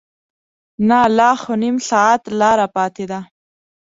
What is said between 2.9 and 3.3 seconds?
ده.